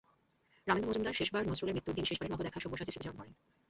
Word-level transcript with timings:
রামেন্দু 0.67 0.87
মজুমদার 0.89 1.17
শেষবার 1.19 1.47
নজরুলের 1.49 1.75
মৃত্যুর 1.75 1.97
দিন 1.97 2.05
শেষবারের 2.05 2.33
মতো 2.33 2.43
দেখা 2.43 2.59
সব্যসাচীর 2.59 2.93
স্মৃতিচারণা 2.93 3.19
করেন। 3.19 3.33